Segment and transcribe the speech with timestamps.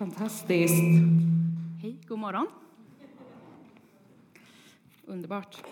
[0.00, 0.82] Fantastiskt.
[1.82, 2.46] Hej, god morgon.
[5.06, 5.62] Underbart.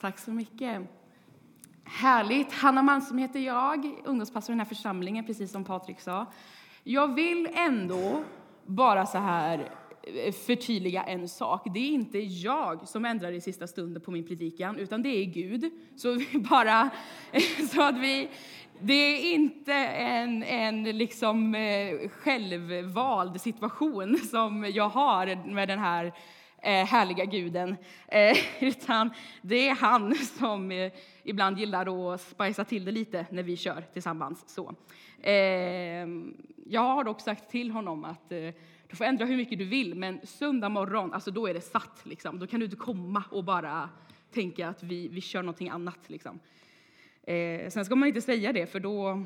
[0.00, 0.82] Tack så mycket.
[1.84, 2.52] Härligt.
[2.52, 6.26] Hanna Malmström heter jag, ungdomspastor i den här församlingen, precis som Patrik sa.
[6.84, 8.22] Jag vill ändå
[8.66, 9.70] bara så här
[10.14, 11.66] Eh, förtydliga en sak.
[11.74, 15.24] Det är inte jag som ändrar i sista stunden på min predikan, utan det är
[15.24, 15.70] Gud.
[15.96, 16.90] Så vi bara,
[17.72, 18.28] så att vi,
[18.80, 26.12] det är inte en, en liksom eh, självvald situation som jag har med den här
[26.62, 27.76] eh, härliga guden,
[28.60, 29.10] utan
[29.42, 30.90] det är han som
[31.22, 34.44] ibland gillar att spicea till det lite när vi kör tillsammans.
[34.46, 34.74] Så.
[35.22, 36.36] Ehm,
[36.66, 38.32] jag har dock sagt till honom att
[38.88, 42.00] du får ändra hur mycket du vill, men söndag morgon, alltså då är det satt.
[42.04, 42.38] Liksom.
[42.38, 43.90] Då kan du inte komma och bara
[44.30, 46.10] tänka att vi, vi kör någonting annat.
[46.10, 46.40] Liksom.
[47.22, 49.24] Eh, sen ska man inte säga det, för då...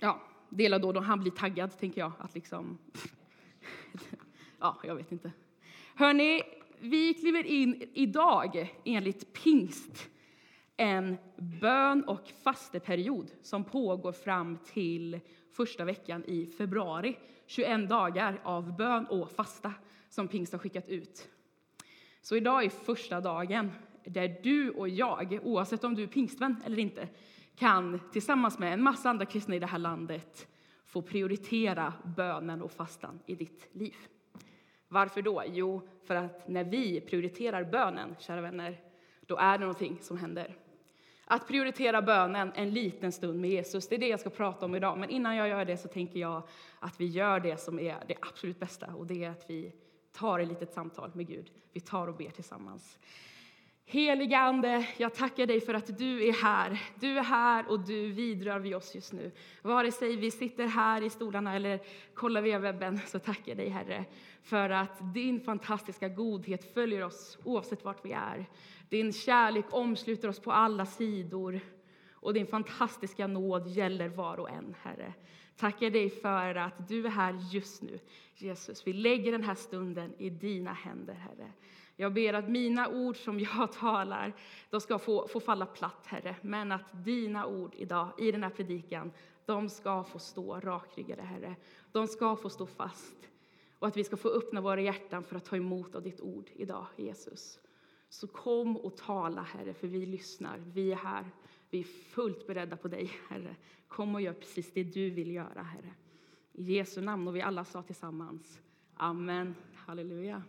[0.00, 2.12] Ja, det är då, då han blir taggad, tänker jag.
[2.18, 2.78] Att liksom...
[4.60, 5.32] ja, jag vet inte.
[5.94, 6.42] Hörni,
[6.80, 10.08] vi kliver in idag enligt pingst
[10.76, 15.20] en bön och fasteperiod som pågår fram till
[15.52, 17.16] första veckan i februari.
[17.50, 19.72] 21 dagar av bön och fasta
[20.08, 21.28] som pingst har skickat ut.
[22.22, 23.72] Så idag är första dagen
[24.04, 27.08] där du och jag, oavsett om du är pingstvän eller inte,
[27.56, 30.48] kan tillsammans med en massa andra kristna i det här landet
[30.86, 33.96] få prioritera bönen och fastan i ditt liv.
[34.88, 35.42] Varför då?
[35.46, 38.80] Jo, för att när vi prioriterar bönen, kära vänner,
[39.20, 40.56] då är det någonting som händer.
[41.32, 44.74] Att prioritera bönen en liten stund med Jesus, det är det jag ska prata om
[44.74, 44.98] idag.
[44.98, 46.42] Men innan jag gör det så tänker jag
[46.78, 49.72] att vi gör det som är det absolut bästa och det är att vi
[50.12, 51.50] tar ett litet samtal med Gud.
[51.72, 52.98] Vi tar och ber tillsammans.
[53.92, 56.82] Heliga Ande, jag tackar dig för att du är här.
[56.94, 59.30] Du är här och du vidrör vid oss just nu.
[59.62, 61.80] Vare sig vi sitter här i stolarna eller
[62.14, 64.04] kollar via webben så tackar jag dig Herre
[64.42, 68.46] för att din fantastiska godhet följer oss oavsett vart vi är.
[68.88, 71.60] Din kärlek omsluter oss på alla sidor
[72.12, 75.14] och din fantastiska nåd gäller var och en, Herre.
[75.56, 77.98] Tackar dig för att du är här just nu,
[78.34, 78.86] Jesus.
[78.86, 81.52] Vi lägger den här stunden i dina händer, Herre.
[82.00, 84.32] Jag ber att mina ord som jag talar,
[84.70, 86.36] de ska få, få falla platt, Herre.
[86.42, 89.12] Men att dina ord idag, i den här predikan,
[89.46, 91.56] de ska få stå rakryggade, Herre.
[91.92, 93.16] De ska få stå fast.
[93.78, 96.50] Och att vi ska få öppna våra hjärtan för att ta emot av ditt ord
[96.54, 97.58] idag, Jesus.
[98.08, 100.58] Så kom och tala, Herre, för vi lyssnar.
[100.58, 101.30] Vi är här.
[101.70, 103.56] Vi är fullt beredda på dig, Herre.
[103.88, 105.94] Kom och gör precis det du vill göra, Herre.
[106.52, 108.60] I Jesu namn, och vi alla sa tillsammans.
[108.94, 109.54] Amen.
[109.74, 110.42] Halleluja.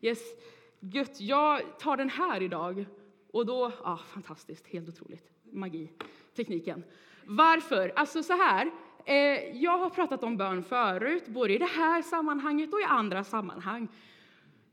[0.00, 0.20] Yes.
[0.84, 2.86] Gött, jag tar den här idag.
[3.32, 5.30] Och då, ja, fantastiskt, helt otroligt.
[5.52, 5.92] Magi,
[6.36, 6.84] tekniken.
[7.26, 7.92] Varför?
[7.96, 8.70] Alltså så här,
[9.04, 9.14] eh,
[9.56, 13.88] jag har pratat om bön förut, både i det här sammanhanget och i andra sammanhang.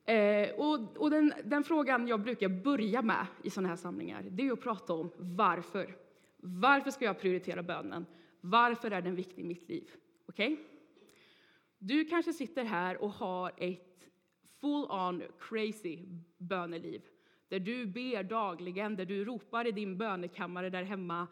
[0.06, 4.47] Eh, och, och den, den, frågan jag brukar börja med i sådana här samlingar, det
[4.47, 5.96] är att prata om varför.
[6.38, 8.06] Varför ska jag prioritera bönen?
[8.41, 9.90] Varför är den viktig i mitt liv?
[10.26, 10.53] Okej?
[10.53, 10.66] Okay?
[11.78, 13.90] Du kanske sitter här och har ett
[14.62, 16.00] full on crazy
[16.38, 17.02] böneliv.
[17.50, 21.28] Där du ber dagligen, där du ropar i din bönekammare där hemma.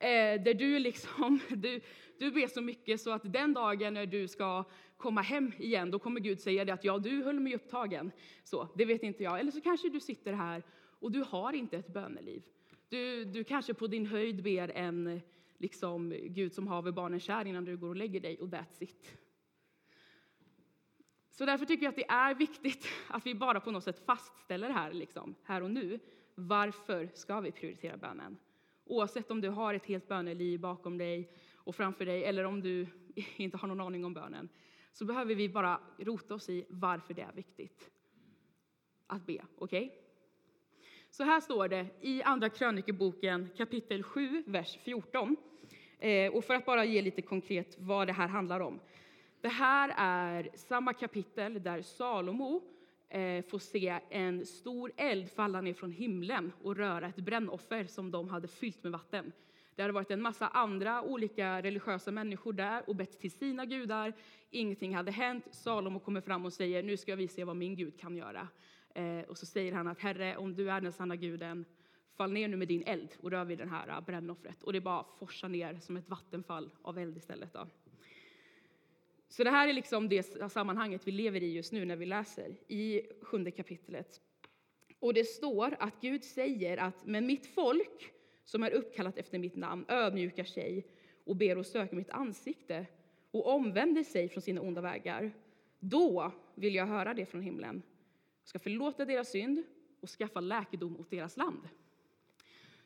[0.00, 1.80] Eh, där du, liksom, du,
[2.18, 4.64] du ber så mycket så att den dagen när du ska
[4.96, 8.12] komma hem igen, då kommer Gud säga det att ja, du höll mig upptagen.
[8.44, 9.40] Så, det vet inte jag.
[9.40, 10.62] Eller så kanske du sitter här
[11.00, 12.42] och du har inte ett böneliv.
[12.88, 15.20] Du, du kanske på din höjd ber en
[15.58, 19.18] liksom, Gud som haver barnen kär innan du går och lägger dig och that's it.
[21.38, 24.70] Så därför tycker jag att det är viktigt att vi bara på något sätt fastställer
[24.70, 25.98] här, liksom, här och nu.
[26.34, 28.36] Varför ska vi prioritera bönen?
[28.84, 32.86] Oavsett om du har ett helt böneliv bakom dig och framför dig eller om du
[33.36, 34.48] inte har någon aning om bönen
[34.92, 37.90] så behöver vi bara rota oss i varför det är viktigt
[39.06, 39.44] att be.
[39.58, 39.86] Okej?
[39.86, 39.98] Okay?
[41.10, 45.36] Så här står det i Andra krönikeboken kapitel 7, vers 14.
[45.98, 48.80] Eh, och för att bara ge lite konkret vad det här handlar om.
[49.40, 52.62] Det här är samma kapitel där Salomo
[53.08, 58.10] eh, får se en stor eld falla ner från himlen och röra ett brännoffer som
[58.10, 59.32] de hade fyllt med vatten.
[59.74, 64.12] Det hade varit en massa andra olika religiösa människor där och bett till sina gudar.
[64.50, 65.48] Ingenting hade hänt.
[65.50, 68.48] Salomo kommer fram och säger, nu ska vi se vad min Gud kan göra.
[68.94, 71.64] Eh, och så säger han att Herre, om du är den sanna guden,
[72.16, 74.62] fall ner nu med din eld och rör vid det här brännoffret.
[74.62, 77.52] Och det bara forsar ner som ett vattenfall av eld istället.
[77.52, 77.66] Då.
[79.28, 82.56] Så det här är liksom det sammanhanget vi lever i just nu när vi läser
[82.68, 84.20] i sjunde kapitlet.
[84.98, 88.12] Och det står att Gud säger att men mitt folk
[88.44, 90.86] som är uppkallat efter mitt namn ödmjukar sig
[91.24, 92.86] och ber och söker mitt ansikte
[93.30, 95.32] och omvänder sig från sina onda vägar.
[95.78, 97.82] Då vill jag höra det från himlen.
[98.40, 99.62] Jag ska förlåta deras synd
[100.00, 101.68] och skaffa läkedom åt deras land.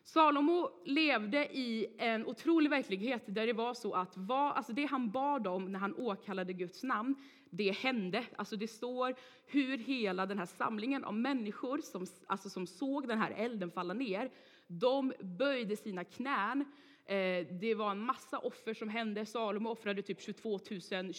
[0.05, 5.11] Salomo levde i en otrolig verklighet där det var så att vad, alltså det han
[5.11, 7.15] bad om när han åkallade Guds namn,
[7.51, 8.25] det hände.
[8.37, 9.15] Alltså det står
[9.47, 13.95] hur hela den här samlingen av människor som, alltså som såg den här elden falla
[13.95, 14.31] ner,
[14.67, 16.65] de böjde sina knän.
[17.05, 19.27] Eh, det var en massa offer som hände.
[19.27, 21.13] Salomo offrade typ 22 000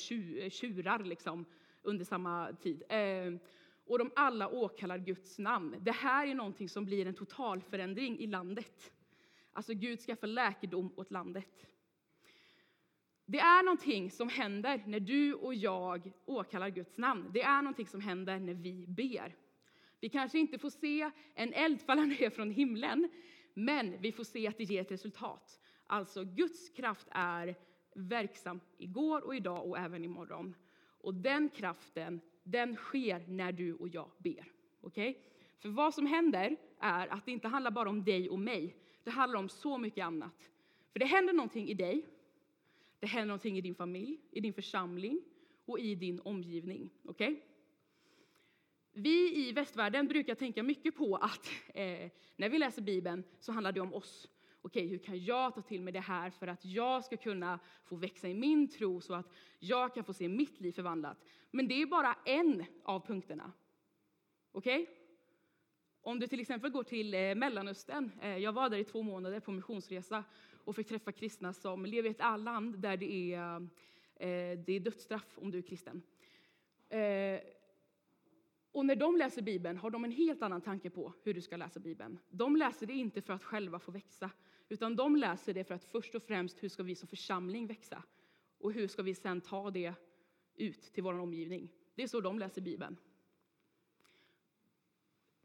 [0.52, 1.46] tjurar liksom
[1.84, 2.84] under samma tid.
[2.90, 3.34] Eh,
[3.86, 5.76] och de alla åkallar Guds namn.
[5.82, 8.94] Det här är någonting som blir en totalförändring i landet.
[9.54, 11.66] Alltså Gud skaffar läkedom åt landet.
[13.26, 17.30] Det är någonting som händer när du och jag åkallar Guds namn.
[17.34, 19.36] Det är någonting som händer när vi ber.
[20.00, 23.10] Vi kanske inte får se en eld falla ner från himlen,
[23.54, 25.60] men vi får se att det ger ett resultat.
[25.88, 27.56] Alltså Guds kraft är
[27.96, 30.56] verksam igår och idag och även imorgon.
[31.02, 34.51] Och den kraften den sker när du och jag ber.
[34.81, 35.16] Okay?
[35.60, 38.75] För vad som händer är att det inte handlar bara om dig och mig.
[39.04, 40.50] Det handlar om så mycket annat.
[40.92, 42.06] För det händer någonting i dig,
[43.00, 45.22] det händer någonting i din familj, i din församling
[45.66, 46.90] och i din omgivning.
[47.04, 47.36] Okay?
[48.92, 53.72] Vi i västvärlden brukar tänka mycket på att eh, när vi läser Bibeln så handlar
[53.72, 54.30] det om oss.
[54.65, 57.95] Okej, hur kan jag ta till mig det här för att jag ska kunna få
[57.95, 61.18] växa i min tro så att jag kan få se mitt liv förvandlat?
[61.51, 63.51] Men det är bara en av punkterna.
[64.51, 64.89] Okej?
[66.01, 69.39] Om du till exempel går till eh, Mellanöstern, eh, jag var där i två månader
[69.39, 70.24] på missionsresa
[70.63, 73.56] och fick träffa kristna som lever i ett land där det är,
[74.15, 76.01] eh, det är dödsstraff om du är kristen.
[78.71, 81.57] Och när de läser Bibeln har de en helt annan tanke på hur du ska
[81.57, 82.19] läsa Bibeln.
[82.30, 84.30] De läser det inte för att själva få växa,
[84.69, 88.04] utan de läser det för att först och främst hur ska vi som församling växa?
[88.57, 89.94] Och hur ska vi sen ta det
[90.56, 91.69] ut till vår omgivning?
[91.95, 92.98] Det är så de läser Bibeln.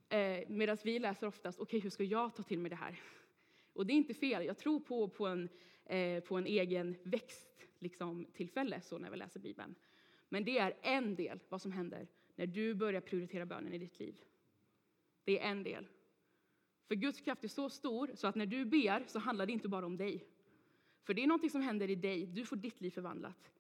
[0.09, 3.01] Eh, Medan vi läser oftast, okej okay, hur ska jag ta till mig det här?
[3.73, 5.49] Och det är inte fel, jag tror på, på, en,
[5.85, 9.75] eh, på en egen växt, liksom, tillfälle så när vi läser Bibeln.
[10.29, 13.99] Men det är en del vad som händer när du börjar prioritera bönen i ditt
[13.99, 14.15] liv.
[15.25, 15.87] Det är en del.
[16.89, 19.69] För Guds kraft är så stor så att när du ber så handlar det inte
[19.69, 20.25] bara om dig.
[21.05, 23.51] För det är någonting som händer i dig, du får ditt liv förvandlat.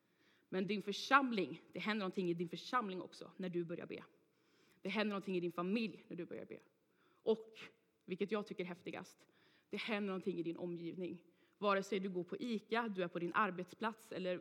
[0.48, 4.04] Men din församling, det händer någonting i din församling också när du börjar be.
[4.82, 6.58] Det händer någonting i din familj när du börjar be.
[7.22, 7.58] Och,
[8.04, 9.26] vilket jag tycker är häftigast,
[9.70, 11.18] det händer någonting i din omgivning.
[11.58, 14.40] Vare sig du går på ICA, du är på din arbetsplats eller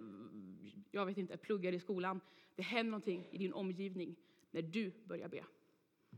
[0.92, 2.22] jag vet inte, pluggar i skolan.
[2.56, 4.16] Det händer någonting i din omgivning
[4.51, 5.45] när du börjar be.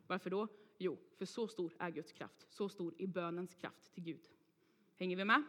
[0.08, 0.48] Varför då?
[0.82, 2.46] Jo, för så stor är Guds kraft.
[2.50, 4.22] Så stor är bönens kraft till Gud.
[4.98, 5.44] Hänger vi med?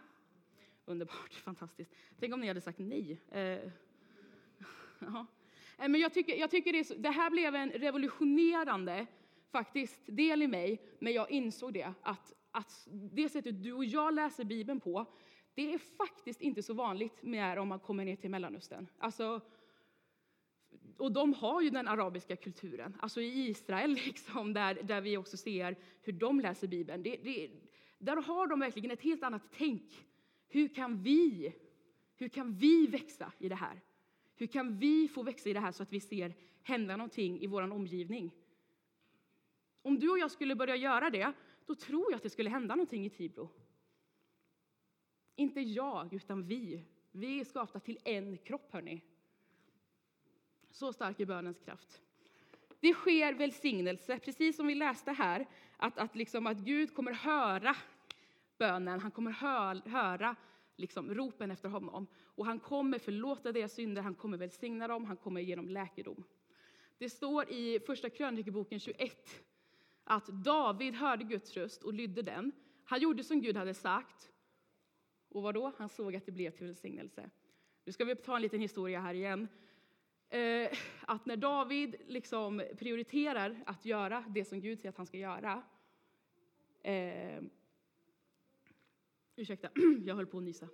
[0.85, 1.94] Underbart, fantastiskt.
[2.19, 3.21] Tänk om ni hade sagt nej.
[3.29, 3.41] Eh,
[4.99, 5.27] ja.
[5.79, 9.06] Eh, men jag tycker, jag tycker det, så, det här blev en revolutionerande
[9.50, 11.93] faktiskt del i mig när jag insåg det.
[12.03, 15.06] Att, att det sättet du och jag läser Bibeln på,
[15.55, 18.87] det är faktiskt inte så vanligt med om man kommer ner till Mellanöstern.
[18.99, 19.41] Alltså,
[21.00, 25.37] och de har ju den arabiska kulturen, alltså i Israel, liksom, där, där vi också
[25.37, 27.02] ser hur de läser Bibeln.
[27.02, 27.50] Det, det,
[27.99, 30.06] där har de verkligen ett helt annat tänk.
[30.49, 31.55] Hur kan vi,
[32.17, 33.81] hur kan vi växa i det här?
[34.37, 37.47] Hur kan vi få växa i det här så att vi ser hända någonting i
[37.47, 38.30] vår omgivning?
[39.83, 41.33] Om du och jag skulle börja göra det,
[41.66, 43.50] då tror jag att det skulle hända någonting i Tibro.
[45.37, 46.85] Inte jag, utan vi.
[47.12, 49.02] Vi är skapta till en kropp, hörni.
[50.71, 52.00] Så stark är bönens kraft.
[52.81, 55.47] Det sker välsignelse, precis som vi läste här,
[55.77, 57.77] att, att, liksom, att Gud kommer höra
[58.59, 59.31] bönen, han kommer
[59.91, 60.37] höra
[60.77, 62.07] liksom, ropen efter honom.
[62.17, 66.25] Och han kommer förlåta deras synder, han kommer välsigna dem, han kommer ge dem läkedom.
[66.99, 69.45] Det står i Första krönikeboken 21
[70.05, 72.53] att David hörde Guds röst och lydde den.
[72.85, 74.33] Han gjorde som Gud hade sagt.
[75.29, 75.73] Och vad då?
[75.77, 77.31] Han såg att det blev till välsignelse.
[77.85, 79.49] Nu ska vi ta en liten historia här igen.
[80.31, 80.71] Eh,
[81.01, 85.63] att när David liksom prioriterar att göra det som Gud säger att han ska göra.
[86.83, 87.43] Eh,
[89.37, 89.71] ursäkta,
[90.05, 90.69] jag höll på att nysa.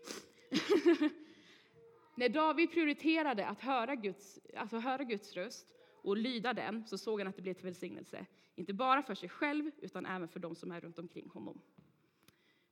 [2.17, 7.21] när David prioriterade att höra Guds, alltså höra Guds röst och lyda den så såg
[7.21, 8.27] han att det blev till välsignelse.
[8.55, 11.61] Inte bara för sig själv utan även för de som är runt omkring honom.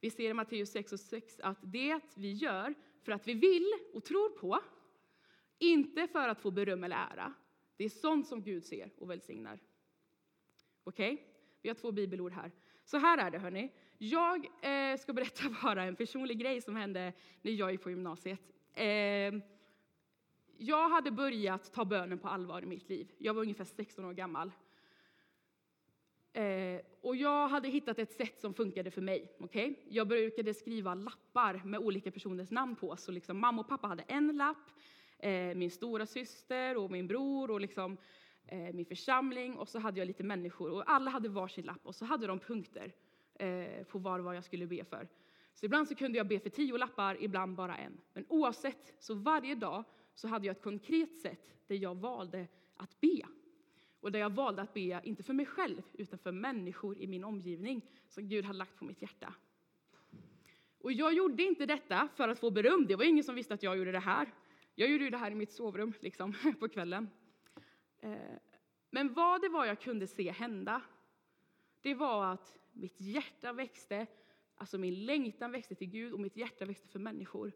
[0.00, 3.73] Vi ser i Matteus 6 och 6 att det vi gör för att vi vill
[3.93, 4.61] och tror på,
[5.58, 7.34] inte för att få beröm eller ära,
[7.76, 9.58] det är sånt som Gud ser och välsignar.
[10.84, 11.12] Okej?
[11.12, 11.25] Okay?
[11.62, 12.52] Vi har två bibelord här.
[12.84, 13.73] Så här är det, hörni.
[13.99, 18.40] Jag eh, ska berätta bara en personlig grej som hände när jag gick på gymnasiet.
[18.75, 19.34] Eh,
[20.56, 23.12] jag hade börjat ta bönen på allvar i mitt liv.
[23.18, 24.52] Jag var ungefär 16 år gammal.
[26.32, 29.37] Eh, och jag hade hittat ett sätt som funkade för mig.
[29.38, 29.75] Okay?
[29.88, 32.96] Jag brukade skriva lappar med olika personers namn på.
[32.96, 34.70] Så liksom, mamma och pappa hade en lapp,
[35.18, 37.97] eh, min stora syster och min bror och liksom,
[38.47, 39.56] eh, min församling.
[39.56, 42.38] Och så hade jag lite människor och alla hade varsin lapp och så hade de
[42.38, 42.94] punkter
[43.35, 45.09] eh, på var vad jag skulle be för.
[45.54, 48.00] Så ibland så kunde jag be för tio lappar, ibland bara en.
[48.12, 53.00] Men oavsett, så varje dag så hade jag ett konkret sätt där jag valde att
[53.00, 53.23] be.
[54.00, 57.25] Och där jag valde att be, inte för mig själv, utan för människor i min
[57.25, 59.35] omgivning som Gud hade lagt på mitt hjärta.
[60.78, 62.87] Och jag gjorde inte detta för att få beröm.
[62.87, 64.33] Det var ingen som visste att jag gjorde det här.
[64.75, 67.11] Jag gjorde det här i mitt sovrum liksom, på kvällen.
[68.00, 68.37] Eh,
[68.90, 70.83] men vad det var jag kunde se hända,
[71.81, 74.07] det var att mitt hjärta växte,
[74.54, 77.52] alltså min längtan växte till Gud och mitt hjärta växte för människor.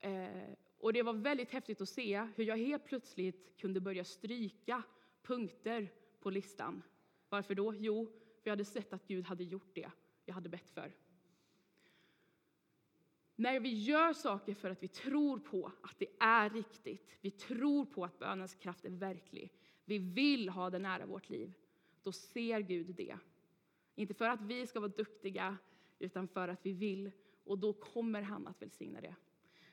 [0.00, 4.82] Eh, och det var väldigt häftigt att se hur jag helt plötsligt kunde börja stryka
[5.22, 6.82] punkter på listan.
[7.28, 7.74] Varför då?
[7.74, 9.90] Jo, för jag hade sett att Gud hade gjort det
[10.24, 10.92] jag hade bett för.
[13.36, 17.84] När vi gör saker för att vi tror på att det är riktigt, vi tror
[17.84, 19.52] på att bönens kraft är verklig,
[19.84, 21.52] vi vill ha det nära vårt liv,
[22.02, 23.18] då ser Gud det.
[23.94, 25.58] Inte för att vi ska vara duktiga,
[25.98, 27.10] utan för att vi vill.
[27.44, 29.14] Och då kommer han att välsigna det.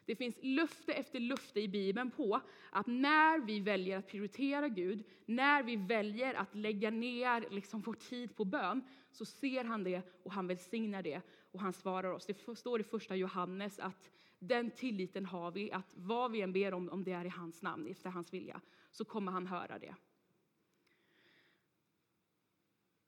[0.06, 2.42] Det finns löfte efter löfte i Bibeln på
[2.72, 7.94] att när vi väljer att prioritera Gud, när vi väljer att lägga ner liksom vår
[7.94, 11.22] tid på bön, så ser han det och han välsignar det
[11.52, 12.26] och han svarar oss.
[12.26, 16.74] Det står i första Johannes att den tilliten har vi, att vad vi än ber
[16.74, 19.96] om, om det är i hans namn, efter hans vilja, så kommer han höra det.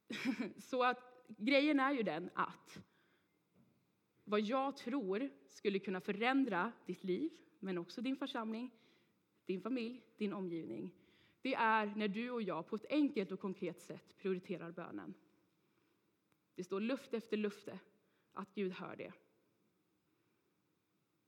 [0.58, 2.80] Så att grejen är ju den att
[4.24, 8.72] vad jag tror skulle kunna förändra ditt liv, men också din församling,
[9.46, 10.92] din familj, din omgivning,
[11.42, 15.14] det är när du och jag på ett enkelt och konkret sätt prioriterar bönen.
[16.56, 17.80] Det står luft efter lufte
[18.34, 19.14] att Gud hör det.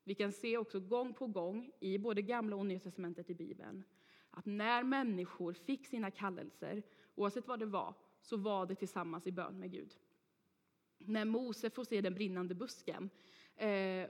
[0.03, 3.83] Vi kan se också gång på gång i både Gamla och Nya testamentet i Bibeln
[4.29, 6.83] att när människor fick sina kallelser,
[7.15, 9.93] oavsett vad det var, så var det tillsammans i bön med Gud.
[10.97, 13.09] När Mose får se den brinnande busken
[13.55, 14.09] eh,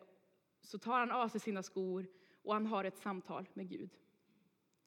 [0.61, 2.07] så tar han av sig sina skor
[2.43, 3.89] och han har ett samtal med Gud.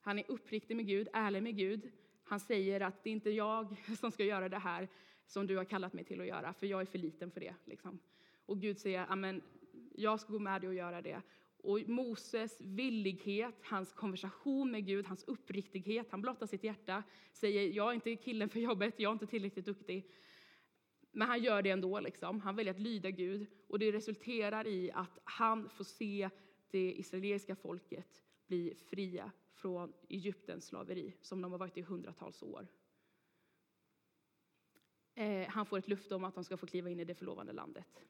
[0.00, 1.92] Han är uppriktig med Gud, ärlig med Gud.
[2.22, 4.88] Han säger att det är inte jag som ska göra det här
[5.28, 7.54] som du har kallat mig till att göra, för jag är för liten för det.
[7.64, 7.98] Liksom.
[8.46, 9.42] Och Gud säger, amen,
[9.94, 11.22] jag ska gå med dig och göra det.
[11.58, 17.90] Och Moses villighet, hans konversation med Gud, hans uppriktighet, han blottar sitt hjärta, säger jag
[17.90, 20.10] är inte killen för jobbet, jag är inte tillräckligt duktig.
[21.12, 22.00] Men han gör det ändå.
[22.00, 22.40] Liksom.
[22.40, 26.30] Han väljer att lyda Gud och det resulterar i att han får se
[26.70, 32.66] det israeliska folket bli fria från Egyptens slaveri som de har varit i hundratals år.
[35.18, 37.52] Eh, han får ett löfte om att de ska få kliva in i det förlovade
[37.52, 38.04] landet.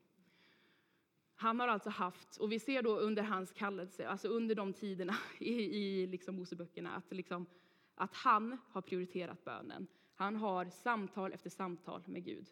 [1.35, 5.17] Han har alltså haft, och vi ser då under hans kallelse, alltså under de tiderna
[5.39, 7.47] i, i liksom Moseböckerna, att, liksom,
[7.95, 9.87] att han har prioriterat bönen.
[10.15, 12.47] Han har samtal efter samtal med Gud.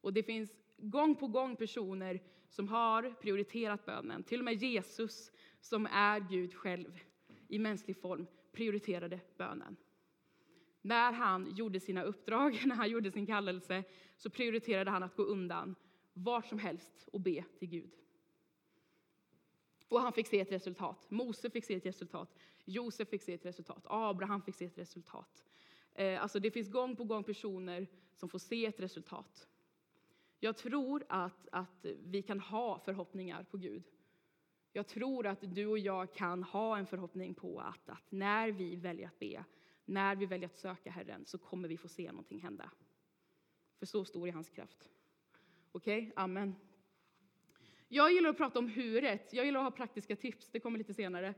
[0.00, 4.22] Och det finns gång på gång personer som har prioriterat bönen.
[4.22, 7.00] Till och med Jesus, som är Gud själv
[7.48, 9.76] i mänsklig form, prioriterade bönen.
[10.82, 13.84] När han gjorde sina uppdrag, när han gjorde sin kallelse,
[14.16, 15.74] så prioriterade han att gå undan
[16.12, 17.90] vart som helst och be till Gud.
[19.88, 21.10] Och han fick se ett resultat.
[21.10, 22.34] Mose fick se ett resultat.
[22.64, 23.84] Josef fick se ett resultat.
[23.86, 25.44] Abraham fick se ett resultat.
[25.94, 29.48] Eh, alltså det finns gång på gång personer som får se ett resultat.
[30.40, 33.82] Jag tror att, att vi kan ha förhoppningar på Gud.
[34.72, 38.76] Jag tror att du och jag kan ha en förhoppning på att, att när vi
[38.76, 39.44] väljer att be,
[39.90, 42.70] när vi väljer att söka Herren, så kommer vi få se någonting hända.
[43.78, 44.90] För så stor är hans kraft.
[45.72, 46.12] Okej, okay?
[46.16, 46.54] amen.
[47.88, 49.32] Jag gillar att prata om huret.
[49.32, 50.50] Jag gillar att ha praktiska tips.
[50.50, 51.28] Det kommer lite senare.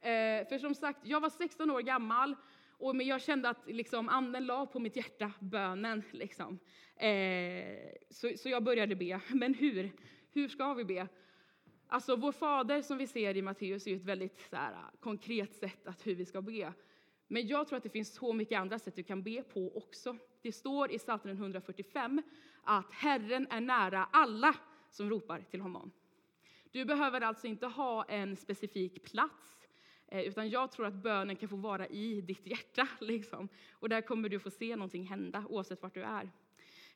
[0.00, 2.36] Eh, för som sagt, jag var 16 år gammal
[2.70, 6.02] och men jag kände att liksom, anden la på mitt hjärta bönen.
[6.10, 6.58] Liksom.
[6.96, 9.20] Eh, så, så jag började be.
[9.28, 9.92] Men hur?
[10.32, 11.08] Hur ska vi be?
[11.88, 15.86] Alltså, vår fader som vi ser i Matteus är ett väldigt så här, konkret sätt
[15.86, 16.72] att hur vi ska be.
[17.32, 20.16] Men jag tror att det finns så mycket andra sätt du kan be på också.
[20.42, 22.22] Det står i Psaltaren 145
[22.62, 24.54] att Herren är nära alla
[24.90, 25.90] som ropar till honom.
[26.70, 29.68] Du behöver alltså inte ha en specifik plats
[30.08, 32.88] eh, utan jag tror att bönen kan få vara i ditt hjärta.
[33.00, 33.48] Liksom.
[33.72, 36.30] Och där kommer du få se någonting hända oavsett vart du är.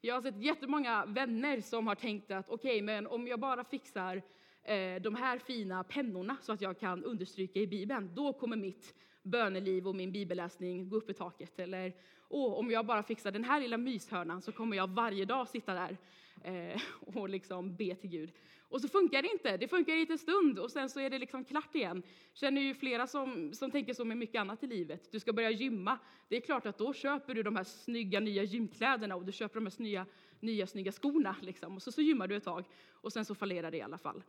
[0.00, 3.64] Jag har sett jättemånga vänner som har tänkt att okej, okay, men om jag bara
[3.64, 4.23] fixar
[4.62, 8.95] eh, de här fina pennorna så att jag kan understryka i Bibeln, då kommer mitt
[9.25, 11.59] böneliv och min bibelläsning gå upp i taket.
[11.59, 11.93] Eller
[12.28, 15.75] åh, om jag bara fixar den här lilla myshörnan så kommer jag varje dag sitta
[15.75, 15.97] där
[16.45, 16.81] eh,
[17.14, 18.33] och liksom be till Gud.
[18.69, 19.57] Och så funkar det inte.
[19.57, 22.02] Det funkar inte en stund och sen så är det liksom klart igen.
[22.33, 25.12] Känner ju flera som, som tänker så med mycket annat i livet.
[25.12, 25.99] Du ska börja gymma.
[26.28, 29.54] Det är klart att då köper du de här snygga nya gymkläderna och du köper
[29.54, 30.07] de här nya,
[30.40, 31.76] nya snygga skorna liksom.
[31.76, 34.23] Och så, så gymmar du ett tag och sen så fallerar det i alla fall.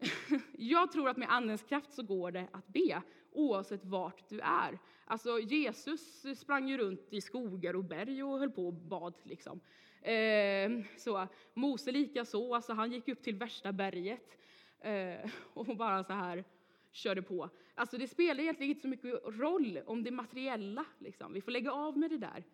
[0.52, 3.02] Jag tror att med Andens kraft så går det att be
[3.32, 4.78] oavsett vart du är.
[5.04, 9.14] Alltså Jesus sprang ju runt i skogar och berg och höll på och bad.
[9.22, 9.60] Liksom.
[10.02, 14.38] Eh, så, Mose lika så, alltså han gick upp till värsta berget
[14.80, 16.44] eh, och bara så här
[16.92, 17.50] körde på.
[17.74, 20.84] Alltså det spelar egentligen inte så mycket roll om det materiella.
[20.98, 21.32] Liksom.
[21.32, 22.44] Vi får lägga av med det där.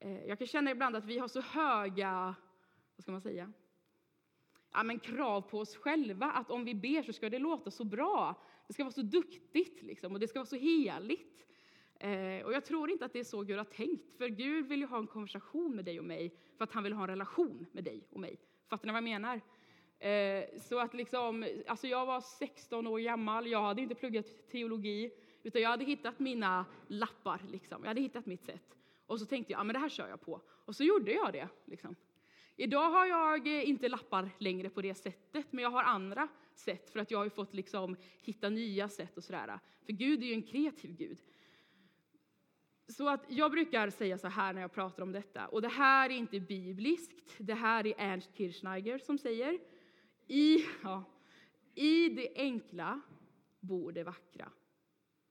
[0.00, 2.34] Eh, jag kan känna ibland att vi har så höga,
[2.96, 3.52] vad ska man säga,
[4.72, 7.84] ja, men krav på oss själva att om vi ber så ska det låta så
[7.84, 8.42] bra.
[8.66, 11.46] Det ska vara så duktigt liksom, och det ska vara så heligt.
[11.98, 14.80] Eh, och jag tror inte att det är så Gud har tänkt, för Gud vill
[14.80, 17.66] ju ha en konversation med dig och mig för att han vill ha en relation
[17.72, 18.40] med dig och mig.
[18.68, 19.40] Fattar ni vad jag menar?
[19.98, 25.12] Eh, så att liksom, alltså jag var 16 år gammal, jag hade inte pluggat teologi,
[25.42, 27.78] utan jag hade hittat mina lappar, liksom.
[27.82, 28.78] jag hade hittat mitt sätt.
[29.06, 30.40] Och så tänkte jag, ja men det här kör jag på.
[30.48, 31.48] Och så gjorde jag det.
[31.64, 31.96] Liksom.
[32.62, 36.90] Idag har jag eh, inte lappar längre på det sättet, men jag har andra sätt
[36.90, 39.58] för att jag har fått liksom hitta nya sätt och sådär.
[39.86, 41.18] För Gud är ju en kreativ Gud.
[42.88, 46.10] Så att jag brukar säga så här när jag pratar om detta, och det här
[46.10, 49.58] är inte bibliskt, det här är Ernst Kirchsteiger som säger,
[50.26, 51.04] i, ja,
[51.74, 53.00] i det enkla
[53.60, 54.52] bor det vackra.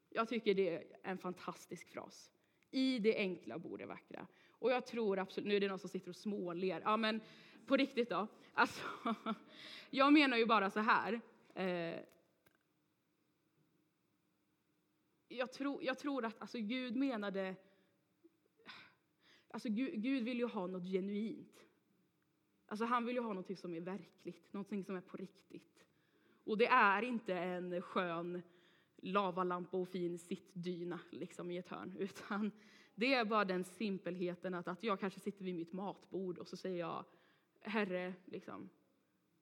[0.09, 2.31] Jag tycker det är en fantastisk fras.
[2.71, 4.27] I det enkla bor det vackra.
[4.62, 7.22] Och jag tror absolut, nu är det någon som sitter och småler, ja men
[7.65, 8.27] på riktigt då.
[8.53, 8.82] Alltså,
[9.89, 11.22] jag menar ju bara så här.
[11.53, 12.00] Eh,
[15.27, 17.56] jag, tror, jag tror att alltså, Gud menade,
[19.47, 21.65] alltså Gud, Gud vill ju ha något genuint.
[22.65, 25.86] Alltså han vill ju ha något som är verkligt, något som är på riktigt.
[26.43, 28.41] Och det är inte en skön
[28.97, 32.52] lavalampa och fin sittdyna liksom i ett hörn, utan
[32.95, 36.58] det är bara den simpelheten att, att jag kanske sitter vid mitt matbord och så
[36.58, 37.06] säger jag
[37.62, 38.69] Herre, liksom,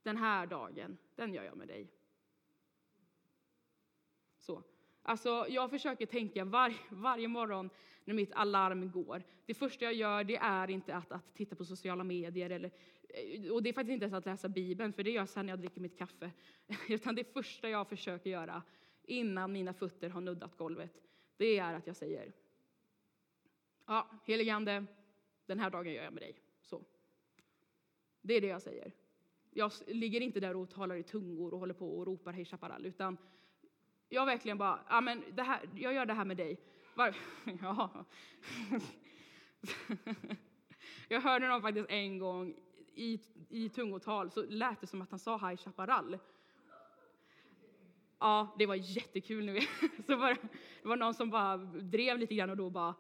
[0.04, 1.88] den här dagen, den gör jag med dig.
[4.38, 4.64] Så.
[5.02, 7.70] Alltså, jag försöker tänka var, varje morgon
[8.06, 9.24] när mitt alarm går.
[9.46, 12.72] Det första jag gör det är inte att, att titta på sociala medier eller,
[13.10, 15.46] eh, och det är faktiskt inte ens att läsa Bibeln, för det gör jag sen
[15.46, 16.32] när jag dricker mitt kaffe.
[16.90, 18.64] Utan det första jag försöker göra
[19.04, 21.02] innan mina fötter har nuddat golvet,
[21.38, 22.32] det är att jag säger
[23.90, 24.86] Ja, heligande,
[25.46, 26.36] den här dagen gör jag med dig.
[26.62, 26.84] Så.
[28.22, 28.92] Det är det jag säger.
[29.50, 32.86] Jag ligger inte där och talar i tungor och håller på och ropar hej chaparral,
[32.86, 33.18] utan
[34.10, 36.60] jag verkligen bara, ja men det här, jag gör det här med dig.
[36.96, 37.16] Var,
[37.62, 38.06] ja.
[41.08, 42.56] jag hörde någon faktiskt en gång
[42.94, 46.18] i, i tungotal så lät det som att han sa hej chaparral.
[48.20, 49.60] Ja, det var jättekul nu.
[50.06, 50.48] Så var det,
[50.82, 52.96] det var någon som bara drev lite grann och då bara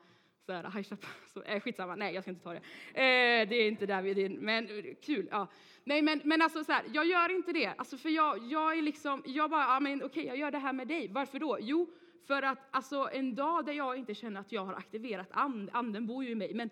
[0.49, 0.87] så här, High
[1.33, 2.59] så, äh, skitsamma, nej jag ska inte ta det.
[2.93, 4.67] Eh, det är inte där vi är, men
[5.01, 5.27] kul.
[5.31, 5.47] Ja.
[5.83, 7.67] Nej men, men alltså så här, jag gör inte det.
[7.67, 10.57] Alltså för jag, jag är liksom, jag bara, ja men okej okay, jag gör det
[10.57, 11.07] här med dig.
[11.07, 11.57] Varför då?
[11.61, 11.89] Jo,
[12.27, 16.07] för att alltså en dag där jag inte känner att jag har aktiverat and, anden
[16.07, 16.69] bor ju i mig, men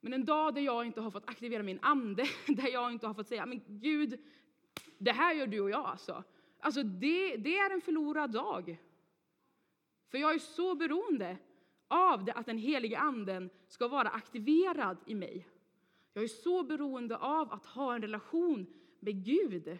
[0.00, 3.14] men en dag där jag inte har fått aktivera min ande, där jag inte har
[3.14, 4.20] fått säga, men Gud,
[4.98, 6.24] det här gör du och jag alltså.
[6.60, 8.78] Alltså det, det är en förlorad dag.
[10.10, 11.36] För jag är så beroende
[11.88, 15.46] av det, att den helige anden ska vara aktiverad i mig.
[16.12, 18.66] Jag är så beroende av att ha en relation
[19.00, 19.78] med Gud.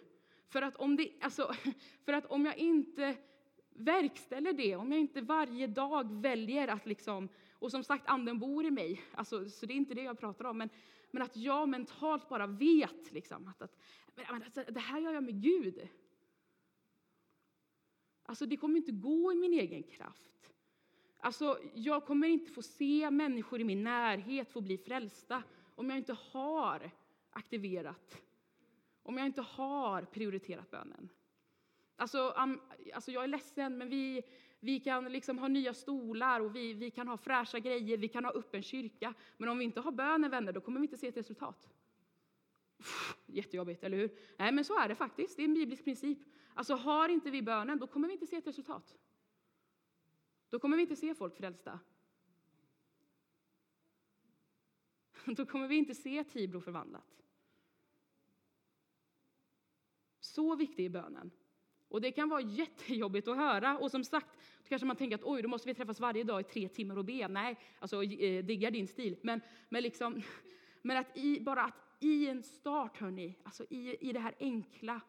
[0.49, 1.55] För att om, det, alltså,
[2.05, 3.17] för att om jag inte
[3.71, 8.65] verkställer det, om jag inte varje dag väljer att liksom, och som sagt anden bor
[8.67, 10.71] i mig, alltså, så det är inte det jag pratar om, men,
[11.11, 13.77] men att jag mentalt bara vet liksom, att, att
[14.15, 15.89] men, alltså, det här gör jag med Gud.
[18.23, 20.36] Alltså det kommer inte gå i min egen kraft.
[21.27, 25.43] Alltså, jag kommer inte få se människor i min närhet få bli frälsta
[25.75, 26.91] om jag inte har
[27.31, 28.23] aktiverat,
[29.03, 31.09] om jag inte har prioriterat bönen.
[31.97, 32.35] Alltså,
[32.95, 34.23] alltså jag är ledsen, men vi,
[34.61, 38.25] vi kan liksom ha nya stolar och vi, vi kan ha fräscha grejer, vi kan
[38.25, 39.15] ha öppen kyrka.
[39.37, 41.71] Men om vi inte har bönen, vänner, då kommer vi inte se ett resultat.
[42.79, 44.11] Pff, jättejobbigt, eller hur?
[44.37, 45.37] Nej, men så är det faktiskt.
[45.37, 46.19] Det är en biblisk princip.
[46.55, 48.97] Alltså, har inte vi bönen, då kommer vi inte se ett resultat.
[50.51, 51.81] Då kommer vi inte se folk frälsta.
[55.25, 57.23] Då kommer vi inte se Tibro förvandlat.
[60.21, 61.31] Så viktig är bönen.
[61.89, 63.79] Och det kan vara jättejobbigt att höra.
[63.79, 64.27] Och som sagt,
[64.63, 66.99] då kanske man tänker att oj, då måste vi träffas varje dag i tre timmar
[66.99, 67.29] och be.
[67.29, 69.17] Nej, alltså eh, diggar din stil.
[69.23, 70.23] Men, men, liksom,
[70.83, 75.01] men att i, bara att i en start, hörni, alltså i, i det här enkla,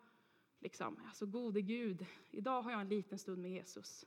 [0.60, 4.06] liksom, alltså gode Gud, idag har jag en liten stund med Jesus.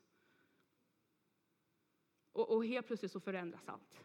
[2.33, 4.01] Och, och helt plötsligt så förändras allt.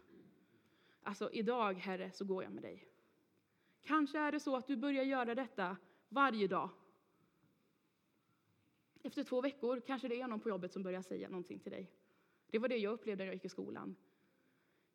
[1.03, 2.87] Alltså idag, Herre, så går jag med dig.
[3.81, 5.77] Kanske är det så att du börjar göra detta
[6.09, 6.69] varje dag.
[9.03, 11.91] Efter två veckor kanske det är någon på jobbet som börjar säga någonting till dig.
[12.47, 13.95] Det var det jag upplevde när jag gick i skolan.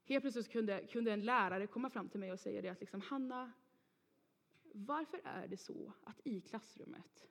[0.05, 3.01] Helt plötsligt kunde, kunde en lärare komma fram till mig och säga det att liksom,
[3.01, 3.53] Hanna,
[4.73, 7.29] varför är det så att i klassrummet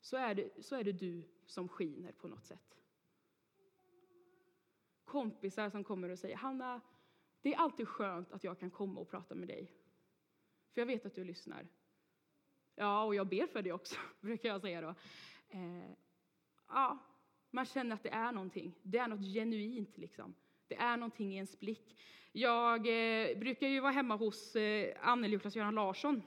[0.00, 2.85] så är, det, så är det du som skiner på något sätt?
[5.06, 6.80] Kompisar som kommer och säger Hanna,
[7.42, 9.72] det är alltid skönt att jag kan komma och prata med dig.
[10.74, 11.66] För jag vet att du lyssnar.
[12.74, 14.94] Ja, och jag ber för dig också, brukar jag säga då.
[15.48, 15.90] Eh,
[16.68, 16.98] ja,
[17.50, 18.74] man känner att det är någonting.
[18.82, 20.34] Det är något genuint liksom.
[20.68, 22.00] Det är någonting i ens blick.
[22.32, 26.22] Jag eh, brukar ju vara hemma hos eh, Anneli och Klas-Göran Larsson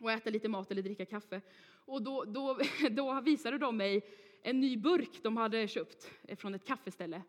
[0.00, 1.40] och äta lite mat eller dricka kaffe.
[1.68, 2.58] Och då, då,
[2.90, 4.02] då visade de mig
[4.42, 7.22] en ny burk de hade köpt från ett kaffeställe.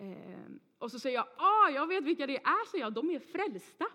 [0.00, 0.40] Eh,
[0.78, 3.86] och så säger jag, ah, jag vet vilka det är, så jag, de är frälsta.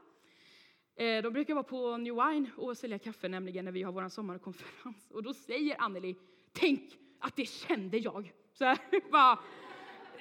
[0.95, 4.09] Eh, de brukar vara på New Wine och sälja kaffe nämligen när vi har vår
[4.09, 5.11] sommarkonferens.
[5.11, 6.15] Och då säger Anneli,
[6.53, 8.33] tänk att det kände jag.
[8.53, 8.79] Så här,
[9.11, 9.39] bara,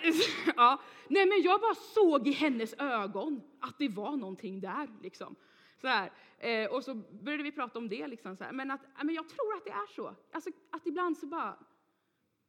[0.57, 0.81] ja.
[1.09, 4.89] Nej, men jag bara såg i hennes ögon att det var någonting där.
[5.03, 5.37] Liksom.
[5.81, 6.13] Så här.
[6.39, 8.07] Eh, och så började vi prata om det.
[8.07, 8.53] Liksom, så här.
[8.53, 10.15] Men, att, men jag tror att det är så.
[10.33, 11.59] Alltså, att ibland så bara,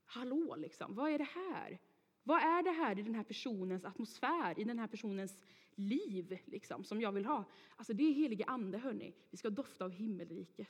[0.06, 1.80] hallå, liksom, vad är det här?
[2.28, 5.44] Vad är det här i den här personens atmosfär, i den här personens
[5.76, 7.46] liv liksom, som jag vill ha?
[7.76, 9.14] Alltså det är helige ande, hörni.
[9.30, 10.68] Vi ska dofta av himmelriket.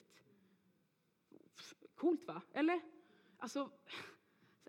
[1.95, 2.41] Coolt, va?
[2.53, 2.81] Eller?
[3.37, 3.71] Alltså,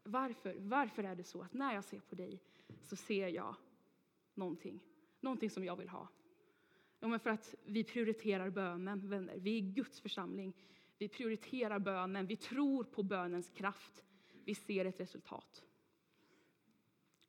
[0.02, 2.40] varför, varför är det så att när jag ser på dig
[2.82, 3.54] så ser jag
[4.34, 4.80] någonting,
[5.20, 6.08] någonting som jag vill ha?
[7.00, 9.38] Ja, men för att vi prioriterar bönen, vänner.
[9.38, 10.56] Vi är Guds församling.
[10.98, 14.04] Vi prioriterar bönen, vi tror på bönens kraft.
[14.44, 15.65] Vi ser ett resultat.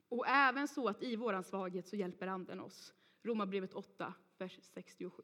[0.09, 2.93] Och även så att i vår svaghet så hjälper Anden oss.
[3.21, 5.23] Romarbrevet 8, vers 67.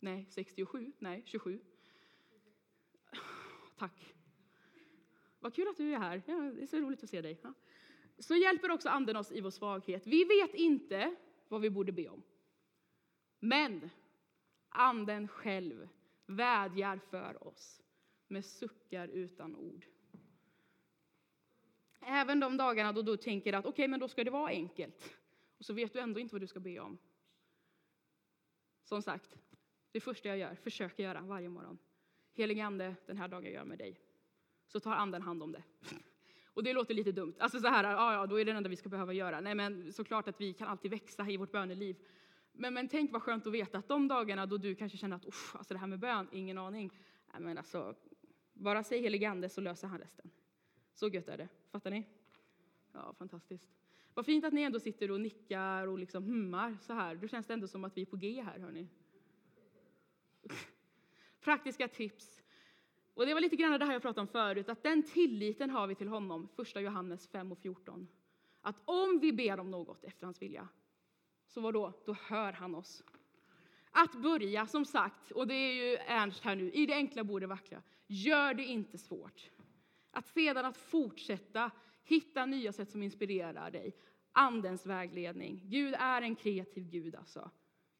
[0.00, 0.92] Nej, 67?
[0.98, 1.60] Nej, 27.
[3.76, 4.14] Tack.
[5.40, 6.22] Vad kul att du är här.
[6.26, 7.40] Ja, det är så roligt att se dig.
[7.42, 7.54] Ja.
[8.18, 10.06] Så hjälper också Anden oss i vår svaghet.
[10.06, 11.16] Vi vet inte
[11.48, 12.22] vad vi borde be om.
[13.38, 13.90] Men
[14.68, 15.88] Anden själv
[16.26, 17.82] vädjar för oss
[18.28, 19.86] med suckar utan ord.
[22.00, 25.14] Även de dagarna då du tänker att okej, okay, men då ska det vara enkelt.
[25.58, 26.98] Och så vet du ändå inte vad du ska be om.
[28.82, 29.36] Som sagt,
[29.92, 31.78] det första jag gör, försöker göra varje morgon.
[32.34, 34.00] Helige Ande, den här dagen gör med dig.
[34.66, 35.62] Så tar Anden hand om det.
[36.54, 37.34] Och det låter lite dumt.
[37.38, 39.40] Alltså så här, ja, ja, då är det det enda vi ska behöva göra.
[39.40, 41.96] Nej, men såklart att vi kan alltid växa i vårt böneliv.
[42.52, 45.24] Men, men tänk vad skönt att veta att de dagarna då du kanske känner att
[45.52, 46.90] alltså det här med bön, ingen aning.
[47.32, 47.94] Nej, men alltså,
[48.52, 50.30] bara säg helige Ande så löser han resten.
[50.92, 51.48] Så gött är det.
[51.70, 52.06] Fattar ni?
[52.92, 53.70] Ja, fantastiskt.
[54.14, 57.14] Vad fint att ni ändå sitter och nickar och liksom hummar så här.
[57.14, 58.88] Då känns det ändå som att vi är på G här, hörni.
[61.40, 62.42] Praktiska tips.
[63.14, 65.86] Och det var lite grann det här jag pratade om förut, att den tilliten har
[65.86, 68.08] vi till honom, första Johannes 5 och 14.
[68.60, 70.68] Att om vi ber om något efter hans vilja,
[71.46, 71.92] så vad då?
[72.06, 73.04] Då hör han oss.
[73.90, 77.46] Att börja, som sagt, och det är ju Ernst här nu, i det enkla borde
[77.46, 77.82] vackra.
[78.06, 79.50] Gör det inte svårt.
[80.10, 81.70] Att sedan att fortsätta
[82.04, 83.96] hitta nya sätt som inspirerar dig.
[84.32, 85.60] Andens vägledning.
[85.64, 87.50] Gud är en kreativ Gud alltså.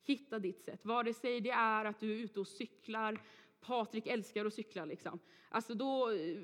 [0.03, 0.85] Hitta ditt sätt.
[0.85, 3.19] Vare sig det är att du är ute och cyklar,
[3.61, 5.19] Patrik älskar att cykla liksom.
[5.49, 6.37] Alltså då, eh,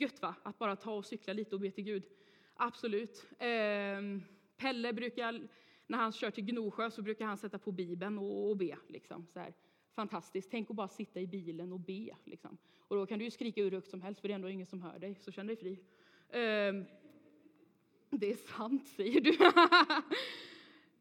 [0.00, 2.04] gött va, att bara ta och cykla lite och be till Gud.
[2.54, 3.26] Absolut.
[3.38, 4.22] Ehm,
[4.56, 5.48] Pelle brukar,
[5.86, 9.26] när han kör till Gnosjö så brukar han sätta på Bibeln och, och be liksom.
[9.26, 9.54] Så här
[9.94, 10.50] fantastiskt.
[10.50, 12.16] Tänk att bara sitta i bilen och be.
[12.24, 12.58] Liksom.
[12.78, 14.82] Och då kan du skrika hur högt som helst, för det är ändå ingen som
[14.82, 15.72] hör dig, så känn dig fri.
[16.28, 16.86] Um,
[18.10, 19.38] det är sant, säger du.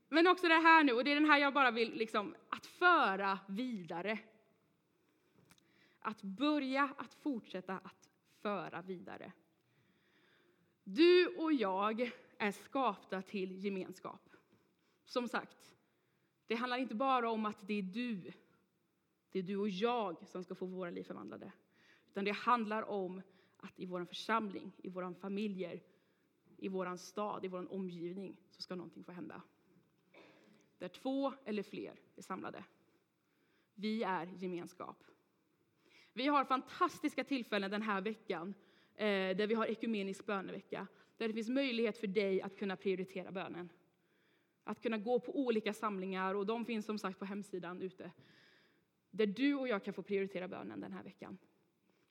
[0.10, 2.66] Men också det här nu, och det är den här jag bara vill, liksom, att
[2.66, 4.20] föra vidare.
[6.00, 8.10] Att börja att fortsätta att
[8.42, 9.32] föra vidare.
[10.84, 14.30] Du och jag är skapta till gemenskap.
[15.06, 15.74] Som sagt,
[16.48, 18.32] det handlar inte bara om att det är du
[19.32, 21.52] det är du och jag som ska få våra liv förvandlade.
[22.10, 23.22] Utan det handlar om
[23.58, 25.82] att i vår församling, i våra familjer,
[26.58, 29.42] i vår stad, i vår omgivning så ska någonting få hända.
[30.78, 32.64] Där två eller fler är samlade.
[33.76, 35.04] Vi är gemenskap.
[36.14, 38.54] Vi har fantastiska tillfällen den här veckan
[38.96, 43.32] eh, där vi har ekumenisk bönevecka, där det finns möjlighet för dig att kunna prioritera
[43.32, 43.70] bönen.
[44.64, 48.12] Att kunna gå på olika samlingar, och de finns som sagt på hemsidan ute,
[49.12, 51.38] där du och jag kan få prioritera bönen den här veckan.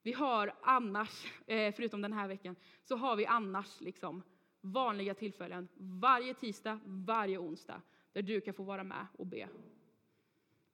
[0.02, 4.22] Vi har annars, eh, förutom den här veckan, så har vi annars liksom
[4.60, 7.82] vanliga tillfällen varje tisdag, varje onsdag,
[8.12, 9.48] där du kan få vara med och be.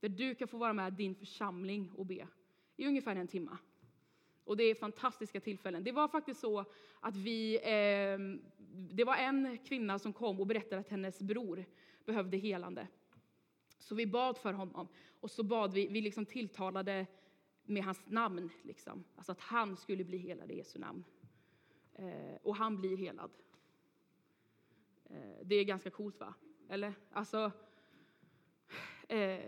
[0.00, 2.28] Där du kan få vara med din församling och be
[2.76, 3.56] i ungefär en timme.
[4.44, 5.84] Och det är fantastiska tillfällen.
[5.84, 6.64] Det var faktiskt så
[7.00, 8.18] att vi, eh,
[8.94, 11.64] det var en kvinna som kom och berättade att hennes bror
[12.04, 12.88] behövde helande.
[13.78, 14.88] Så vi bad för honom
[15.26, 17.06] och så bad vi, vi liksom tilltalade
[17.64, 19.04] med hans namn, liksom.
[19.16, 21.04] alltså att han skulle bli helad i Jesu namn.
[21.94, 23.30] Eh, och han blir helad.
[25.04, 26.34] Eh, det är ganska coolt, va?
[26.68, 26.94] Eller?
[27.12, 27.52] Alltså,
[29.08, 29.40] eh,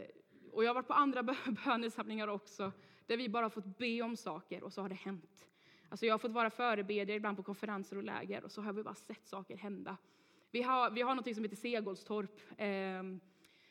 [0.52, 1.22] och jag har varit på andra
[1.64, 2.72] bönesamlingar också,
[3.06, 5.48] där vi bara fått be om saker och så har det hänt.
[5.88, 8.82] Alltså jag har fått vara förebedjare ibland på konferenser och läger och så har vi
[8.82, 9.96] bara sett saker hända.
[10.50, 13.02] Vi har, vi har något som heter Segolstorp, eh,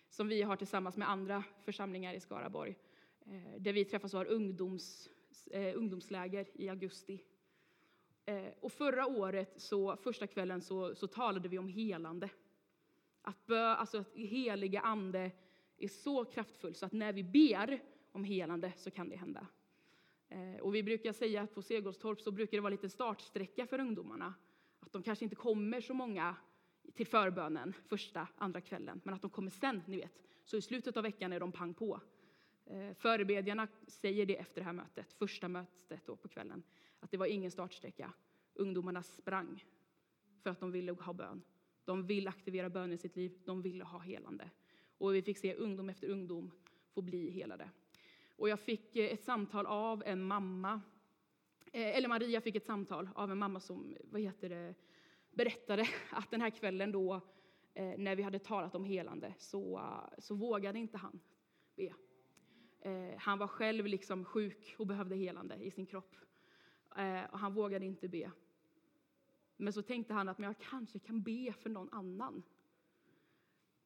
[0.09, 2.75] som vi har tillsammans med andra församlingar i Skaraborg,
[3.25, 5.09] eh, där vi träffas och har ungdoms,
[5.51, 7.23] eh, ungdomsläger i augusti.
[8.25, 12.29] Eh, och förra året, så, första kvällen, så, så talade vi om helande.
[13.21, 15.31] Att, bö, alltså att heliga ande
[15.77, 17.79] är så kraftfull så att när vi ber
[18.11, 19.47] om helande så kan det hända.
[20.61, 24.33] Och vi brukar säga att på Segolstorp så brukar det vara lite startsträcka för ungdomarna.
[24.79, 26.35] Att de kanske inte kommer så många
[26.93, 30.21] till förbönen första, andra kvällen, men att de kommer sen, ni vet.
[30.43, 32.01] Så i slutet av veckan är de pang på.
[32.65, 36.63] Eh, förebedjarna säger det efter det här mötet, första mötet då på kvällen,
[36.99, 38.13] att det var ingen startsträcka.
[38.53, 39.65] Ungdomarna sprang
[40.43, 41.41] för att de ville ha bön.
[41.85, 44.49] De vill aktivera bön i sitt liv, de ville ha helande.
[44.97, 46.51] Och vi fick se ungdom efter ungdom
[46.93, 47.69] få bli helade.
[48.35, 50.81] Och jag fick eh, ett samtal av en mamma,
[51.71, 54.75] eh, eller Maria fick ett samtal av en mamma som vad heter det,
[55.31, 57.21] berättade att den här kvällen då,
[57.73, 59.81] eh, när vi hade talat om helande, så,
[60.17, 61.19] så vågade inte han
[61.75, 61.93] be.
[62.79, 66.15] Eh, han var själv liksom sjuk och behövde helande i sin kropp.
[66.97, 68.31] Eh, och han vågade inte be.
[69.57, 72.43] Men så tänkte han att men jag kanske kan be för någon annan.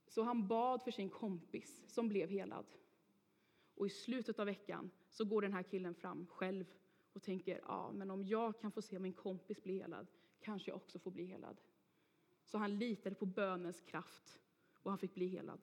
[0.08, 2.66] Så han bad för sin kompis som blev helad.
[3.76, 6.66] Och i slutet av veckan så går den här killen fram själv
[7.14, 10.08] och tänker, ja, men om jag kan få se min kompis bli helad,
[10.42, 11.62] kanske jag också får bli helad.
[12.46, 14.40] Så han litade på bönens kraft
[14.84, 15.62] och han fick bli helad.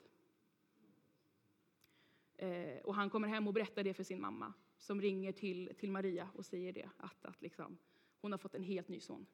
[2.37, 5.91] Eh, och han kommer hem och berättar det för sin mamma som ringer till, till
[5.91, 7.79] Maria och säger det, att, att liksom,
[8.21, 9.27] hon har fått en helt ny son.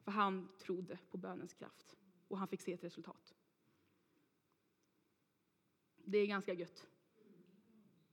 [0.00, 1.96] För han trodde på bönens kraft
[2.28, 3.34] och han fick se ett resultat.
[5.96, 6.86] Det är ganska gött.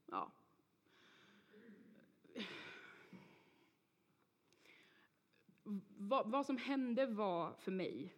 [0.05, 0.31] Ja.
[5.97, 8.15] Vad, vad, som hände var för mig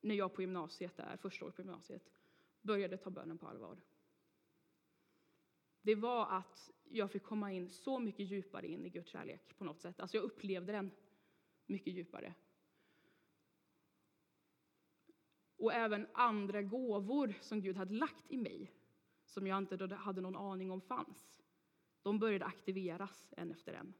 [0.00, 2.10] när jag på gymnasiet, där, första året på gymnasiet,
[2.62, 3.80] började ta bönen på allvar.
[5.82, 9.64] Det var att jag fick komma in så mycket djupare in i Guds kärlek på
[9.64, 10.00] något sätt.
[10.00, 10.90] Alltså jag upplevde den
[11.66, 12.34] mycket djupare.
[15.56, 18.72] Och även andra gåvor som Gud hade lagt i mig,
[19.24, 21.42] som jag inte hade någon aning om fanns.
[22.02, 23.94] De började aktiveras en efter en.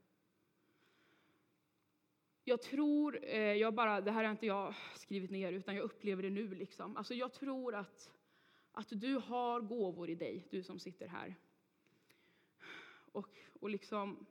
[2.49, 6.23] Jag tror, eh, jag bara, det här har inte jag skrivit ner, utan jag upplever
[6.23, 6.55] det nu.
[6.55, 6.97] Liksom.
[6.97, 8.13] Alltså jag tror att,
[8.73, 11.35] att du har gåvor i dig, du som sitter här.
[13.13, 14.27] Och, och liksom...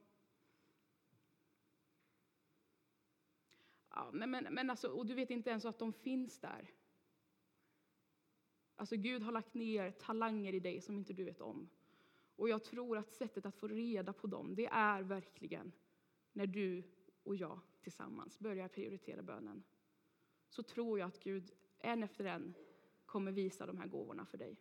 [3.90, 6.70] Ja, men, men alltså, och du vet inte ens att de finns där.
[8.76, 11.70] Alltså Gud har lagt ner talanger i dig som inte du vet om.
[12.36, 15.72] Och jag tror att sättet att få reda på dem, det är verkligen
[16.34, 16.84] när du
[17.28, 19.64] och jag tillsammans börjar prioritera bönen.
[20.50, 22.54] Så tror jag att Gud en efter en
[23.06, 24.58] kommer visa de här gåvorna för dig.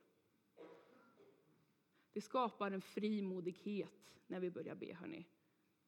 [2.13, 5.27] Det skapar en frimodighet när vi börjar be, hörni.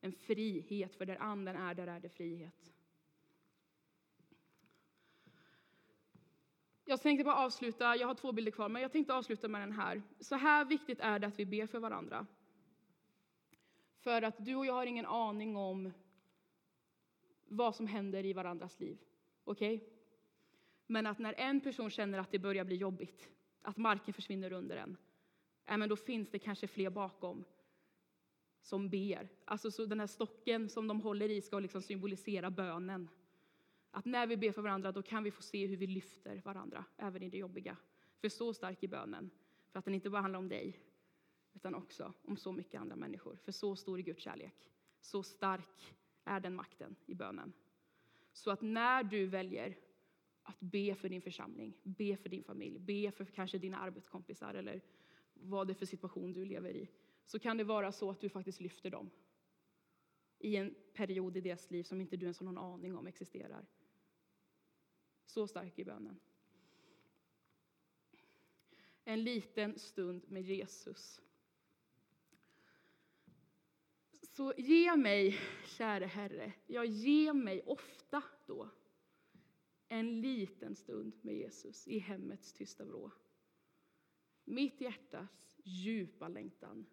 [0.01, 2.73] En frihet, för där anden är, där är det frihet.
[6.85, 9.73] Jag tänkte bara avsluta, jag har två bilder kvar, men jag tänkte avsluta med den
[9.73, 10.03] här.
[10.21, 12.27] Så här viktigt är det att vi ber för varandra.
[13.99, 15.93] För att du och jag har ingen aning om
[17.49, 18.99] vad som händer i varandras liv.
[19.45, 19.77] Okej?
[19.77, 19.89] Okay?
[20.87, 23.29] Men att när en person känner att det börjar bli jobbigt,
[23.63, 24.97] att marken försvinner under en,
[25.65, 27.45] ja, men då finns det kanske fler bakom
[28.63, 29.29] som ber.
[29.45, 33.09] Alltså så den här stocken som de håller i ska liksom symbolisera bönen.
[33.91, 36.85] Att när vi ber för varandra då kan vi få se hur vi lyfter varandra,
[36.97, 37.77] även i det jobbiga.
[38.21, 39.31] För så stark är bönen,
[39.73, 40.81] för att den inte bara handlar om dig,
[41.55, 43.39] utan också om så mycket andra människor.
[43.45, 44.71] För så stor är Guds kärlek.
[45.01, 45.95] Så stark
[46.29, 47.53] är den makten i bönen.
[48.33, 49.77] Så att när du väljer
[50.43, 54.81] att be för din församling, be för din familj, be för kanske dina arbetskompisar eller
[55.35, 56.88] vad det är för situation du lever i,
[57.27, 59.11] så kan det vara så att du faktiskt lyfter dem
[60.38, 63.67] i en period i deras liv som inte du ens har någon aning om existerar.
[65.27, 66.21] Så stark är bönen.
[69.05, 71.21] En liten stund med Jesus.
[74.38, 78.70] Så ge mig, käre Herre, jag ger mig ofta då
[79.88, 83.11] en liten stund med Jesus i hemmets tysta vrå.
[84.44, 86.87] Mitt hjärtas djupa längtan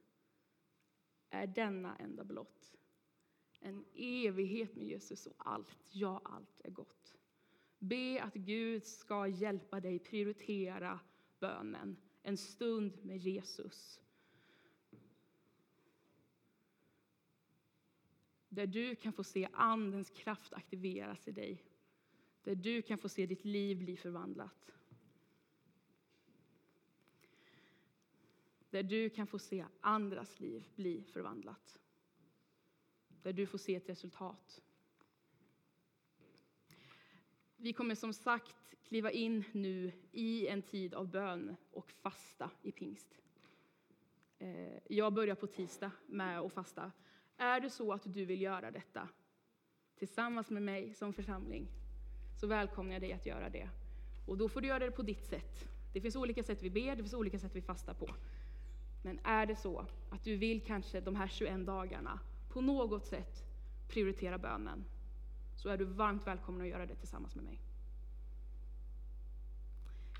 [1.29, 2.75] är denna enda blott.
[3.59, 7.15] En evighet med Jesus och allt, ja, allt är gott.
[7.79, 10.99] Be att Gud ska hjälpa dig prioritera
[11.39, 14.01] bönen, en stund med Jesus.
[18.55, 21.63] Där du kan få se Andens kraft aktiveras i dig.
[22.43, 24.73] Där du kan få se ditt liv bli förvandlat.
[28.69, 31.79] Där du kan få se andras liv bli förvandlat.
[33.21, 34.61] Där du får se ett resultat.
[37.55, 42.71] Vi kommer som sagt kliva in nu i en tid av bön och fasta i
[42.71, 43.17] pingst.
[44.37, 46.91] Eh, jag börjar på tisdag med att fasta.
[47.37, 49.09] Är det så att du vill göra detta
[49.95, 51.67] tillsammans med mig som församling
[52.39, 53.69] så välkomnar jag dig att göra det.
[54.27, 55.67] Och då får du göra det på ditt sätt.
[55.93, 58.09] Det finns olika sätt vi ber, det finns olika sätt vi fastar på.
[59.03, 62.19] Men är det så att du vill kanske de här 21 dagarna
[62.49, 63.43] på något sätt
[63.87, 64.85] prioritera bönen
[65.55, 67.59] så är du varmt välkommen att göra det tillsammans med mig.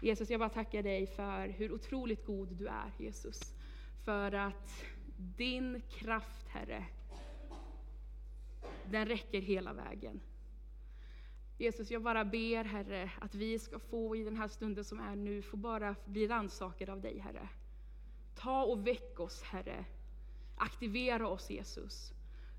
[0.02, 3.54] Jesus, jag bara tackar dig för hur otroligt god du är, Jesus.
[4.04, 4.84] För att
[5.18, 6.86] din kraft, Herre,
[8.92, 10.22] den räcker hela vägen.
[11.58, 15.16] Jesus, jag bara ber, Herre, att vi ska få i den här stunden som är
[15.16, 17.50] nu, få bara bli rannsakade av dig, Herre.
[18.36, 19.86] Ta och väck oss, Herre.
[20.58, 22.14] Aktivera oss, Jesus.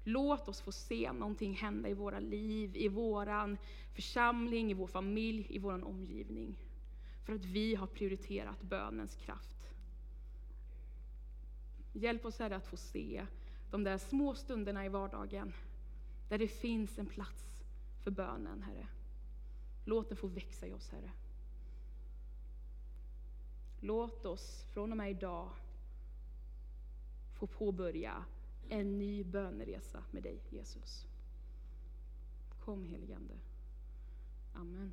[0.05, 3.59] Låt oss få se någonting hända i våra liv, i våran
[3.95, 6.59] församling, i vår familj, i vår omgivning.
[7.25, 9.57] För att vi har prioriterat bönens kraft.
[11.93, 13.27] Hjälp oss Herre att få se
[13.71, 15.53] de där små stunderna i vardagen
[16.29, 17.65] där det finns en plats
[18.03, 18.89] för bönen, Herre.
[19.85, 21.13] Låt den få växa i oss, Herre.
[23.81, 25.51] Låt oss från och med idag
[27.35, 28.25] få påbörja
[28.69, 31.07] en ny böneresa med dig, Jesus.
[32.65, 33.35] Kom heligande.
[34.55, 34.93] Amen.